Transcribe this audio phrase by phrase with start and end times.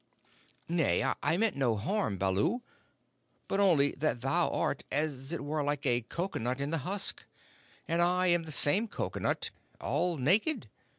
[0.67, 2.63] "Nay, I meant no harm, Baloo;
[3.47, 7.23] but only that thou art, as it were, like the cocoanut in the husk,
[7.87, 10.67] and I am the same cocoanut all naked.